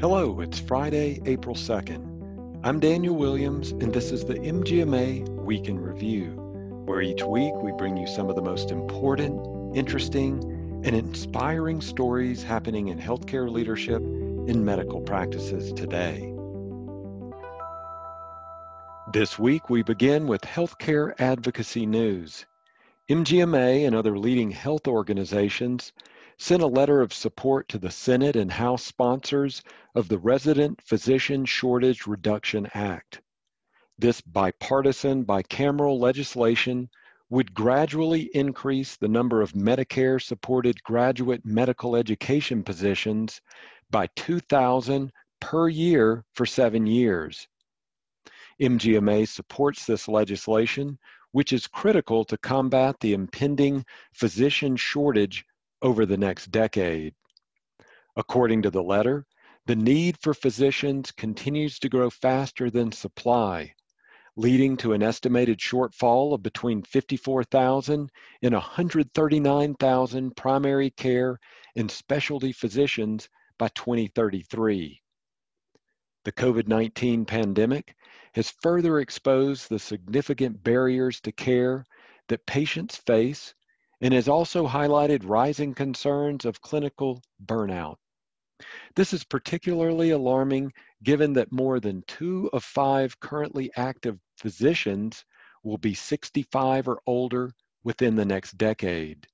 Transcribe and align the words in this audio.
Hello, 0.00 0.40
it's 0.40 0.58
Friday, 0.58 1.20
April 1.26 1.54
2nd. 1.54 2.60
I'm 2.64 2.80
Daniel 2.80 3.14
Williams, 3.14 3.72
and 3.72 3.92
this 3.92 4.12
is 4.12 4.24
the 4.24 4.36
MGMA 4.36 5.28
Week 5.44 5.68
in 5.68 5.78
Review, 5.78 6.30
where 6.86 7.02
each 7.02 7.22
week 7.22 7.52
we 7.56 7.70
bring 7.72 7.98
you 7.98 8.06
some 8.06 8.30
of 8.30 8.34
the 8.34 8.40
most 8.40 8.70
important, 8.70 9.76
interesting, 9.76 10.42
and 10.86 10.96
inspiring 10.96 11.82
stories 11.82 12.42
happening 12.42 12.88
in 12.88 12.98
healthcare 12.98 13.50
leadership 13.50 14.00
in 14.00 14.64
medical 14.64 15.02
practices 15.02 15.70
today. 15.74 16.34
This 19.12 19.38
week 19.38 19.68
we 19.68 19.82
begin 19.82 20.26
with 20.26 20.40
healthcare 20.40 21.12
advocacy 21.20 21.84
news. 21.84 22.46
MGMA 23.10 23.86
and 23.86 23.94
other 23.94 24.18
leading 24.18 24.50
health 24.50 24.88
organizations 24.88 25.92
sent 26.40 26.62
a 26.62 26.66
letter 26.66 27.02
of 27.02 27.12
support 27.12 27.68
to 27.68 27.76
the 27.76 27.90
Senate 27.90 28.34
and 28.34 28.50
House 28.50 28.82
sponsors 28.82 29.62
of 29.94 30.08
the 30.08 30.16
Resident 30.16 30.80
Physician 30.82 31.44
Shortage 31.44 32.06
Reduction 32.06 32.66
Act. 32.72 33.20
This 33.98 34.22
bipartisan, 34.22 35.26
bicameral 35.26 36.00
legislation 36.00 36.88
would 37.28 37.52
gradually 37.52 38.30
increase 38.32 38.96
the 38.96 39.06
number 39.06 39.42
of 39.42 39.52
Medicare 39.52 40.20
supported 40.20 40.82
graduate 40.82 41.44
medical 41.44 41.94
education 41.94 42.62
positions 42.62 43.42
by 43.90 44.06
2,000 44.16 45.12
per 45.42 45.68
year 45.68 46.24
for 46.32 46.46
seven 46.46 46.86
years. 46.86 47.46
MGMA 48.62 49.28
supports 49.28 49.84
this 49.84 50.08
legislation, 50.08 50.98
which 51.32 51.52
is 51.52 51.66
critical 51.66 52.24
to 52.24 52.38
combat 52.38 52.96
the 53.00 53.12
impending 53.12 53.84
physician 54.14 54.74
shortage 54.74 55.44
over 55.82 56.06
the 56.06 56.16
next 56.16 56.50
decade. 56.50 57.14
According 58.16 58.62
to 58.62 58.70
the 58.70 58.82
letter, 58.82 59.26
the 59.66 59.76
need 59.76 60.18
for 60.18 60.34
physicians 60.34 61.12
continues 61.12 61.78
to 61.78 61.88
grow 61.88 62.10
faster 62.10 62.70
than 62.70 62.92
supply, 62.92 63.74
leading 64.36 64.76
to 64.78 64.92
an 64.92 65.02
estimated 65.02 65.58
shortfall 65.58 66.34
of 66.34 66.42
between 66.42 66.82
54,000 66.82 68.10
and 68.42 68.54
139,000 68.54 70.36
primary 70.36 70.90
care 70.90 71.38
and 71.76 71.90
specialty 71.90 72.52
physicians 72.52 73.28
by 73.58 73.68
2033. 73.68 75.00
The 76.24 76.32
COVID 76.32 76.68
19 76.68 77.24
pandemic 77.24 77.94
has 78.34 78.52
further 78.62 79.00
exposed 79.00 79.68
the 79.68 79.78
significant 79.78 80.62
barriers 80.62 81.20
to 81.20 81.32
care 81.32 81.84
that 82.28 82.46
patients 82.46 82.96
face 82.96 83.54
and 84.00 84.14
has 84.14 84.28
also 84.28 84.66
highlighted 84.66 85.28
rising 85.28 85.74
concerns 85.74 86.44
of 86.44 86.60
clinical 86.60 87.22
burnout. 87.44 87.96
This 88.94 89.12
is 89.12 89.24
particularly 89.24 90.10
alarming 90.10 90.72
given 91.02 91.32
that 91.34 91.52
more 91.52 91.80
than 91.80 92.04
two 92.06 92.50
of 92.52 92.62
five 92.62 93.18
currently 93.20 93.70
active 93.76 94.18
physicians 94.36 95.24
will 95.62 95.78
be 95.78 95.94
65 95.94 96.88
or 96.88 97.00
older 97.06 97.52
within 97.84 98.16
the 98.16 98.24
next 98.24 98.58
decade. 98.58 99.26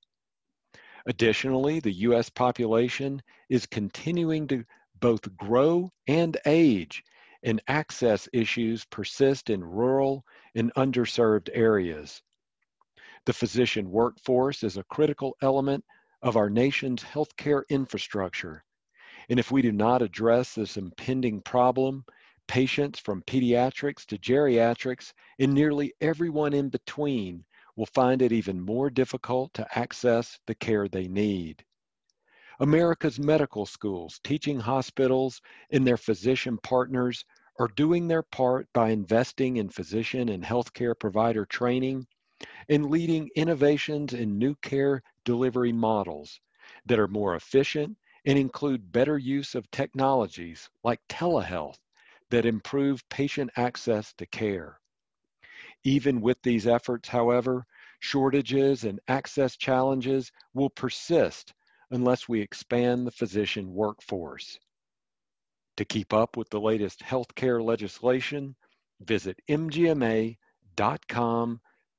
Additionally, 1.05 1.79
the 1.79 1.91
U.S. 1.91 2.29
population 2.29 3.21
is 3.49 3.65
continuing 3.65 4.47
to 4.47 4.65
both 4.99 5.35
grow 5.37 5.89
and 6.07 6.37
age, 6.45 7.03
and 7.43 7.61
access 7.67 8.27
issues 8.33 8.83
persist 8.85 9.49
in 9.49 9.63
rural 9.63 10.25
and 10.55 10.73
underserved 10.73 11.49
areas. 11.53 12.21
The 13.27 13.33
physician 13.33 13.91
workforce 13.91 14.63
is 14.63 14.77
a 14.77 14.85
critical 14.85 15.35
element 15.41 15.83
of 16.21 16.37
our 16.37 16.49
nation's 16.49 17.03
healthcare 17.03 17.63
infrastructure. 17.67 18.63
And 19.27 19.37
if 19.37 19.51
we 19.51 19.61
do 19.61 19.73
not 19.73 20.01
address 20.01 20.55
this 20.55 20.77
impending 20.77 21.41
problem, 21.41 22.05
patients 22.47 22.99
from 22.99 23.23
pediatrics 23.23 24.05
to 24.05 24.17
geriatrics 24.17 25.11
and 25.39 25.53
nearly 25.53 25.93
everyone 25.99 26.53
in 26.53 26.69
between 26.69 27.43
will 27.75 27.87
find 27.87 28.21
it 28.21 28.31
even 28.31 28.61
more 28.61 28.89
difficult 28.89 29.53
to 29.55 29.77
access 29.77 30.39
the 30.47 30.55
care 30.55 30.87
they 30.87 31.09
need. 31.09 31.65
America's 32.61 33.19
medical 33.19 33.65
schools, 33.65 34.21
teaching 34.23 34.57
hospitals, 34.57 35.41
and 35.71 35.85
their 35.85 35.97
physician 35.97 36.57
partners 36.63 37.25
are 37.59 37.67
doing 37.75 38.07
their 38.07 38.23
part 38.23 38.69
by 38.71 38.91
investing 38.91 39.57
in 39.57 39.67
physician 39.67 40.29
and 40.29 40.45
healthcare 40.45 40.97
provider 40.97 41.45
training 41.45 42.07
and 42.69 42.89
leading 42.89 43.29
innovations 43.35 44.13
in 44.13 44.37
new 44.37 44.55
care 44.55 45.01
delivery 45.25 45.71
models 45.71 46.39
that 46.85 46.99
are 46.99 47.07
more 47.07 47.35
efficient 47.35 47.97
and 48.25 48.37
include 48.37 48.91
better 48.91 49.17
use 49.17 49.55
of 49.55 49.69
technologies 49.71 50.69
like 50.83 50.99
telehealth 51.07 51.79
that 52.29 52.45
improve 52.45 53.07
patient 53.09 53.49
access 53.55 54.13
to 54.13 54.25
care. 54.25 54.79
Even 55.83 56.19
with 56.19 56.41
these 56.41 56.67
efforts, 56.67 57.07
however, 57.07 57.65
shortages 57.99 58.83
and 58.83 58.99
access 59.07 59.55
challenges 59.55 60.31
will 60.53 60.69
persist 60.69 61.53
unless 61.91 62.27
we 62.27 62.41
expand 62.41 63.07
the 63.07 63.11
physician 63.11 63.73
workforce. 63.73 64.59
To 65.77 65.85
keep 65.85 66.11
up 66.13 66.35
with 66.35 66.49
the 66.49 66.59
latest 66.59 66.99
healthcare 66.99 67.63
legislation, 67.63 68.55
visit 68.99 69.39
mgma.com 69.49 70.37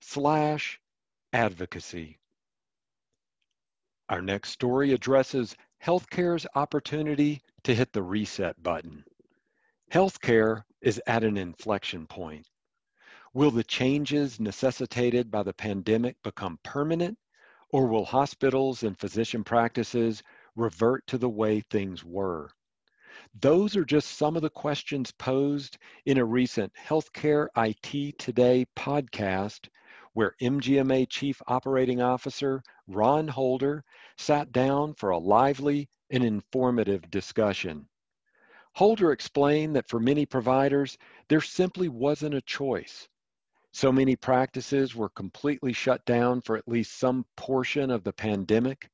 slash 0.00 0.80
advocacy. 1.32 2.18
Our 4.08 4.22
next 4.22 4.50
story 4.50 4.92
addresses 4.92 5.54
healthcare's 5.84 6.46
opportunity 6.54 7.42
to 7.64 7.74
hit 7.74 7.92
the 7.92 8.02
reset 8.02 8.62
button. 8.62 9.04
Healthcare 9.92 10.62
is 10.80 11.00
at 11.06 11.24
an 11.24 11.36
inflection 11.36 12.06
point. 12.06 12.46
Will 13.34 13.50
the 13.50 13.64
changes 13.64 14.40
necessitated 14.40 15.30
by 15.30 15.42
the 15.42 15.52
pandemic 15.52 16.16
become 16.22 16.58
permanent, 16.62 17.18
or 17.70 17.86
will 17.86 18.04
hospitals 18.04 18.82
and 18.82 18.98
physician 18.98 19.44
practices 19.44 20.22
revert 20.56 21.06
to 21.08 21.18
the 21.18 21.28
way 21.28 21.60
things 21.60 22.04
were? 22.04 22.50
Those 23.40 23.76
are 23.76 23.84
just 23.84 24.16
some 24.16 24.36
of 24.36 24.42
the 24.42 24.50
questions 24.50 25.12
posed 25.12 25.76
in 26.06 26.18
a 26.18 26.24
recent 26.24 26.72
Healthcare 26.74 27.48
IT 27.56 28.18
Today 28.18 28.64
podcast 28.74 29.68
where 30.18 30.34
MGMA 30.42 31.08
Chief 31.08 31.40
Operating 31.46 32.02
Officer 32.02 32.60
Ron 32.88 33.28
Holder 33.28 33.84
sat 34.16 34.50
down 34.50 34.92
for 34.94 35.10
a 35.10 35.18
lively 35.18 35.88
and 36.10 36.24
informative 36.24 37.08
discussion. 37.08 37.88
Holder 38.74 39.12
explained 39.12 39.76
that 39.76 39.88
for 39.88 40.00
many 40.00 40.26
providers, 40.26 40.98
there 41.28 41.40
simply 41.40 41.88
wasn't 41.88 42.34
a 42.34 42.40
choice. 42.40 43.08
So 43.70 43.92
many 43.92 44.16
practices 44.16 44.96
were 44.96 45.10
completely 45.10 45.72
shut 45.72 46.04
down 46.04 46.40
for 46.40 46.56
at 46.56 46.66
least 46.66 46.98
some 46.98 47.24
portion 47.36 47.88
of 47.88 48.02
the 48.02 48.12
pandemic, 48.12 48.90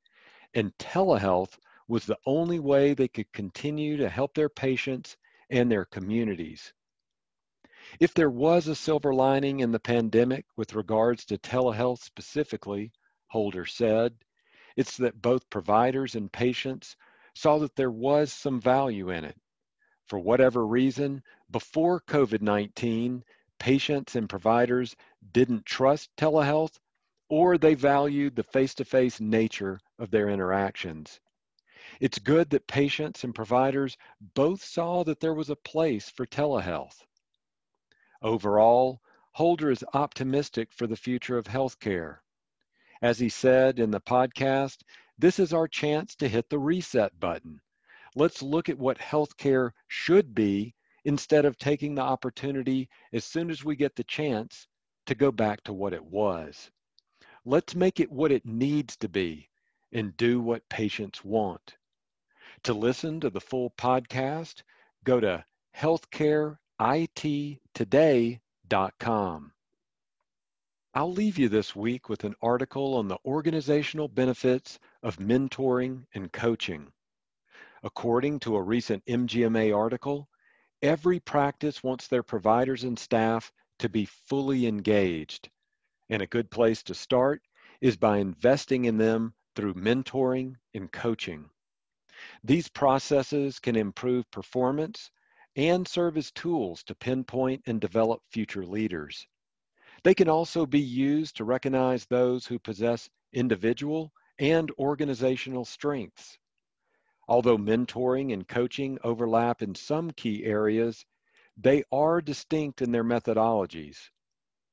and 0.52 0.76
telehealth 0.76 1.56
was 1.88 2.04
the 2.04 2.18
only 2.26 2.58
way 2.58 2.92
they 2.92 3.08
could 3.08 3.32
continue 3.32 3.96
to 3.96 4.10
help 4.10 4.34
their 4.34 4.50
patients 4.50 5.16
and 5.48 5.72
their 5.72 5.86
communities. 5.86 6.74
If 8.00 8.12
there 8.12 8.30
was 8.30 8.66
a 8.66 8.74
silver 8.74 9.14
lining 9.14 9.60
in 9.60 9.70
the 9.70 9.78
pandemic 9.78 10.46
with 10.56 10.74
regards 10.74 11.24
to 11.26 11.38
telehealth 11.38 12.02
specifically, 12.02 12.90
Holder 13.28 13.66
said, 13.66 14.16
it's 14.76 14.96
that 14.96 15.22
both 15.22 15.48
providers 15.48 16.16
and 16.16 16.32
patients 16.32 16.96
saw 17.36 17.58
that 17.58 17.76
there 17.76 17.92
was 17.92 18.32
some 18.32 18.60
value 18.60 19.10
in 19.10 19.24
it. 19.24 19.40
For 20.06 20.18
whatever 20.18 20.66
reason, 20.66 21.22
before 21.52 22.00
COVID 22.00 22.42
19, 22.42 23.22
patients 23.60 24.16
and 24.16 24.28
providers 24.28 24.96
didn't 25.30 25.64
trust 25.64 26.10
telehealth 26.16 26.76
or 27.28 27.58
they 27.58 27.74
valued 27.74 28.34
the 28.34 28.42
face 28.42 28.74
to 28.74 28.84
face 28.84 29.20
nature 29.20 29.78
of 30.00 30.10
their 30.10 30.28
interactions. 30.28 31.20
It's 32.00 32.18
good 32.18 32.50
that 32.50 32.66
patients 32.66 33.22
and 33.22 33.32
providers 33.32 33.96
both 34.34 34.64
saw 34.64 35.04
that 35.04 35.20
there 35.20 35.34
was 35.34 35.50
a 35.50 35.56
place 35.56 36.10
for 36.10 36.26
telehealth. 36.26 37.04
Overall, 38.24 39.02
Holder 39.32 39.70
is 39.70 39.84
optimistic 39.92 40.72
for 40.72 40.86
the 40.86 40.96
future 40.96 41.36
of 41.36 41.44
healthcare. 41.44 42.20
As 43.02 43.18
he 43.18 43.28
said 43.28 43.78
in 43.78 43.90
the 43.90 44.00
podcast, 44.00 44.82
this 45.18 45.38
is 45.38 45.52
our 45.52 45.68
chance 45.68 46.16
to 46.16 46.28
hit 46.28 46.48
the 46.48 46.58
reset 46.58 47.20
button. 47.20 47.60
Let's 48.16 48.40
look 48.40 48.70
at 48.70 48.78
what 48.78 48.96
healthcare 48.96 49.72
should 49.88 50.34
be 50.34 50.74
instead 51.04 51.44
of 51.44 51.58
taking 51.58 51.94
the 51.94 52.00
opportunity 52.00 52.88
as 53.12 53.26
soon 53.26 53.50
as 53.50 53.62
we 53.62 53.76
get 53.76 53.94
the 53.94 54.04
chance 54.04 54.68
to 55.04 55.14
go 55.14 55.30
back 55.30 55.62
to 55.64 55.74
what 55.74 55.92
it 55.92 56.02
was. 56.02 56.70
Let's 57.44 57.74
make 57.74 58.00
it 58.00 58.10
what 58.10 58.32
it 58.32 58.46
needs 58.46 58.96
to 58.96 59.08
be 59.10 59.50
and 59.92 60.16
do 60.16 60.40
what 60.40 60.66
patients 60.70 61.22
want. 61.22 61.76
To 62.62 62.72
listen 62.72 63.20
to 63.20 63.28
the 63.28 63.42
full 63.42 63.68
podcast, 63.72 64.62
go 65.04 65.20
to 65.20 65.44
healthcare 65.76 66.56
ittoday.com. 66.80 68.40
I'll 70.96 71.12
leave 71.12 71.38
you 71.38 71.48
this 71.48 71.74
week 71.74 72.08
with 72.08 72.22
an 72.24 72.34
article 72.40 72.94
on 72.94 73.08
the 73.08 73.18
organizational 73.24 74.06
benefits 74.06 74.78
of 75.02 75.18
mentoring 75.18 76.06
and 76.14 76.32
coaching. 76.32 76.92
According 77.82 78.40
to 78.40 78.56
a 78.56 78.62
recent 78.62 79.04
MGMA 79.06 79.76
article, 79.76 80.28
every 80.82 81.18
practice 81.20 81.82
wants 81.82 82.06
their 82.06 82.22
providers 82.22 82.84
and 82.84 82.98
staff 82.98 83.52
to 83.80 83.88
be 83.88 84.04
fully 84.04 84.66
engaged. 84.66 85.50
And 86.10 86.22
a 86.22 86.26
good 86.26 86.50
place 86.50 86.82
to 86.84 86.94
start 86.94 87.42
is 87.80 87.96
by 87.96 88.18
investing 88.18 88.84
in 88.84 88.96
them 88.96 89.34
through 89.56 89.74
mentoring 89.74 90.54
and 90.74 90.90
coaching. 90.92 91.50
These 92.44 92.68
processes 92.68 93.58
can 93.58 93.76
improve 93.76 94.30
performance 94.30 95.10
and 95.56 95.86
serve 95.86 96.16
as 96.16 96.30
tools 96.32 96.82
to 96.84 96.94
pinpoint 96.94 97.62
and 97.66 97.80
develop 97.80 98.22
future 98.30 98.64
leaders. 98.64 99.26
They 100.02 100.14
can 100.14 100.28
also 100.28 100.66
be 100.66 100.80
used 100.80 101.36
to 101.36 101.44
recognize 101.44 102.06
those 102.06 102.46
who 102.46 102.58
possess 102.58 103.08
individual 103.32 104.12
and 104.38 104.70
organizational 104.78 105.64
strengths. 105.64 106.36
Although 107.28 107.56
mentoring 107.56 108.32
and 108.32 108.46
coaching 108.46 108.98
overlap 109.02 109.62
in 109.62 109.74
some 109.74 110.10
key 110.10 110.44
areas, 110.44 111.06
they 111.56 111.84
are 111.92 112.20
distinct 112.20 112.82
in 112.82 112.90
their 112.92 113.04
methodologies. 113.04 113.96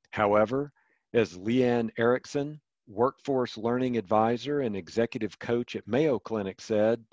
However, 0.10 0.74
as 1.13 1.38
Leanne 1.38 1.92
Erickson, 1.98 2.60
workforce 2.88 3.57
learning 3.57 3.98
advisor 3.98 4.62
and 4.62 4.75
executive 4.75 5.38
coach 5.39 5.75
at 5.75 5.88
Mayo 5.88 6.19
Clinic 6.19 6.60
said, 6.60 7.06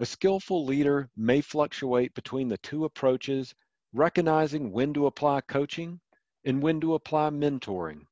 a 0.00 0.06
skillful 0.06 0.64
leader 0.64 1.10
may 1.14 1.42
fluctuate 1.42 2.14
between 2.14 2.48
the 2.48 2.56
two 2.56 2.86
approaches, 2.86 3.54
recognizing 3.92 4.72
when 4.72 4.94
to 4.94 5.04
apply 5.04 5.42
coaching 5.42 6.00
and 6.46 6.62
when 6.62 6.80
to 6.80 6.94
apply 6.94 7.28
mentoring. 7.28 8.06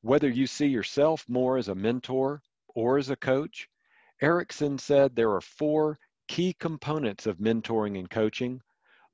Whether 0.00 0.28
you 0.28 0.48
see 0.48 0.66
yourself 0.66 1.24
more 1.28 1.56
as 1.56 1.68
a 1.68 1.74
mentor 1.76 2.42
or 2.66 2.98
as 2.98 3.10
a 3.10 3.16
coach, 3.16 3.68
Erickson 4.20 4.76
said 4.76 5.14
there 5.14 5.30
are 5.30 5.40
four 5.40 6.00
key 6.26 6.52
components 6.52 7.26
of 7.26 7.38
mentoring 7.38 7.96
and 7.96 8.10
coaching, 8.10 8.60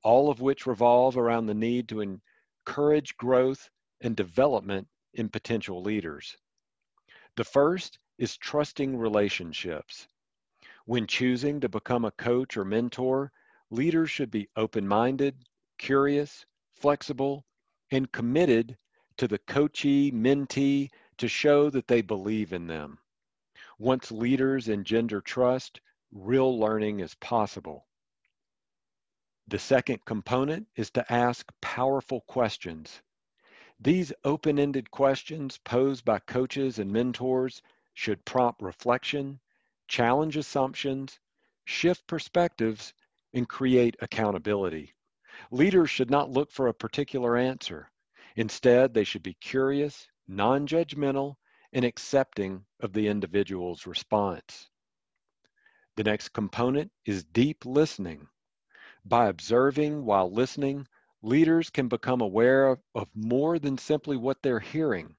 all 0.03 0.31
of 0.31 0.41
which 0.41 0.65
revolve 0.65 1.17
around 1.17 1.45
the 1.45 1.53
need 1.53 1.87
to 1.89 2.01
encourage 2.01 3.15
growth 3.17 3.69
and 4.01 4.15
development 4.15 4.87
in 5.13 5.29
potential 5.29 5.83
leaders. 5.83 6.35
The 7.35 7.43
first 7.43 7.99
is 8.17 8.37
trusting 8.37 8.97
relationships. 8.97 10.07
When 10.89 11.05
choosing 11.05 11.59
to 11.59 11.69
become 11.69 12.03
a 12.03 12.09
coach 12.09 12.57
or 12.57 12.65
mentor, 12.65 13.31
leaders 13.69 14.09
should 14.09 14.31
be 14.31 14.49
open 14.55 14.87
minded, 14.87 15.45
curious, 15.77 16.47
flexible, 16.73 17.45
and 17.91 18.11
committed 18.11 18.75
to 19.17 19.27
the 19.27 19.37
coachee 19.37 20.09
mentee 20.09 20.89
to 21.19 21.27
show 21.27 21.69
that 21.69 21.87
they 21.87 22.01
believe 22.01 22.53
in 22.53 22.65
them. 22.65 22.97
Once 23.77 24.11
leaders 24.11 24.67
engender 24.67 25.21
trust, 25.21 25.79
real 26.11 26.57
learning 26.59 27.01
is 27.01 27.13
possible. 27.13 27.85
The 29.47 29.59
second 29.59 30.05
component 30.05 30.69
is 30.75 30.89
to 30.89 31.13
ask 31.13 31.53
powerful 31.61 32.21
questions. 32.21 33.03
These 33.79 34.11
open 34.23 34.57
ended 34.57 34.89
questions 34.89 35.59
posed 35.59 36.03
by 36.03 36.17
coaches 36.17 36.79
and 36.79 36.91
mentors 36.91 37.61
should 37.93 38.25
prompt 38.25 38.63
reflection, 38.63 39.39
challenge 39.89 40.37
assumptions, 40.37 41.19
shift 41.65 42.07
perspectives, 42.07 42.93
and 43.33 43.49
create 43.49 43.97
accountability. 43.99 44.93
Leaders 45.51 45.89
should 45.89 46.11
not 46.11 46.29
look 46.29 46.51
for 46.51 46.67
a 46.67 46.73
particular 46.73 47.35
answer. 47.35 47.91
Instead, 48.35 48.93
they 48.93 49.03
should 49.03 49.23
be 49.23 49.33
curious, 49.33 50.07
non 50.27 50.67
judgmental, 50.67 51.35
and 51.73 51.83
accepting 51.83 52.65
of 52.79 52.93
the 52.93 53.07
individual's 53.07 53.85
response. 53.85 54.69
The 55.95 56.03
next 56.03 56.29
component 56.29 56.91
is 57.05 57.25
deep 57.25 57.65
listening. 57.65 58.27
By 59.03 59.27
observing 59.27 60.05
while 60.05 60.31
listening, 60.31 60.87
leaders 61.21 61.69
can 61.69 61.87
become 61.87 62.21
aware 62.21 62.67
of, 62.67 62.79
of 62.93 63.07
more 63.15 63.59
than 63.59 63.77
simply 63.77 64.17
what 64.17 64.41
they're 64.41 64.59
hearing. 64.59 65.15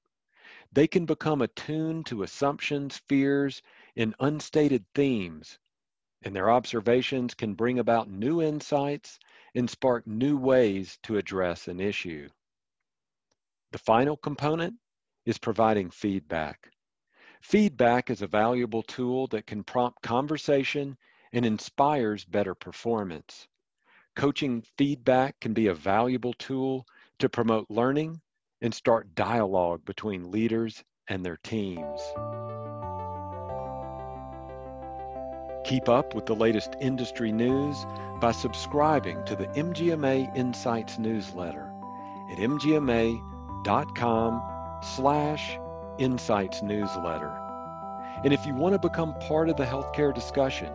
They 0.71 0.87
can 0.87 1.05
become 1.05 1.41
attuned 1.41 2.05
to 2.05 2.23
assumptions, 2.23 2.97
fears, 3.09 3.61
in 3.95 4.15
unstated 4.19 4.85
themes, 4.95 5.59
and 6.23 6.35
their 6.35 6.49
observations 6.49 7.33
can 7.33 7.53
bring 7.53 7.79
about 7.79 8.09
new 8.09 8.41
insights 8.41 9.19
and 9.55 9.69
spark 9.69 10.05
new 10.07 10.37
ways 10.37 10.97
to 11.03 11.17
address 11.17 11.67
an 11.67 11.79
issue. 11.79 12.29
The 13.71 13.79
final 13.79 14.17
component 14.17 14.75
is 15.25 15.37
providing 15.37 15.89
feedback. 15.89 16.71
Feedback 17.41 18.09
is 18.09 18.21
a 18.21 18.27
valuable 18.27 18.83
tool 18.83 19.27
that 19.27 19.47
can 19.47 19.63
prompt 19.63 20.01
conversation 20.01 20.97
and 21.33 21.45
inspires 21.45 22.25
better 22.25 22.53
performance. 22.53 23.47
Coaching 24.15 24.61
feedback 24.77 25.39
can 25.39 25.53
be 25.53 25.67
a 25.67 25.73
valuable 25.73 26.33
tool 26.33 26.85
to 27.19 27.29
promote 27.29 27.69
learning 27.69 28.21
and 28.61 28.73
start 28.73 29.15
dialogue 29.15 29.83
between 29.85 30.31
leaders 30.31 30.83
and 31.07 31.25
their 31.25 31.37
teams. 31.37 32.01
Keep 35.71 35.87
up 35.87 36.13
with 36.13 36.25
the 36.25 36.35
latest 36.35 36.75
industry 36.81 37.31
news 37.31 37.85
by 38.19 38.33
subscribing 38.33 39.23
to 39.23 39.37
the 39.37 39.47
MGMA 39.47 40.35
Insights 40.35 40.99
newsletter 40.99 41.71
at 42.29 42.39
mgma.com 42.39 44.41
slash 44.83 45.57
insights 45.97 46.61
newsletter. 46.61 47.31
And 48.25 48.33
if 48.33 48.45
you 48.45 48.53
want 48.53 48.73
to 48.73 48.79
become 48.79 49.17
part 49.19 49.47
of 49.47 49.55
the 49.55 49.63
healthcare 49.63 50.13
discussion, 50.13 50.73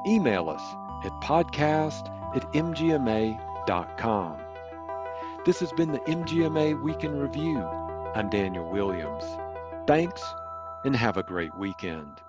email 0.07 0.51
us 0.51 0.61
at 1.05 1.13
podcast 1.23 2.11
at 2.35 2.43
mgma.com. 2.53 4.39
This 5.45 5.61
has 5.61 5.73
been 5.73 5.93
the 5.93 6.01
MGMA 6.01 6.83
Week 6.83 7.05
in 7.05 7.19
Review. 7.19 7.59
I'm 8.15 8.31
Daniel 8.31 8.69
Williams. 8.69 9.25
Thanks 9.87 10.23
and 10.85 10.97
have 10.97 11.17
a 11.17 11.23
great 11.23 11.55
weekend. 11.57 12.23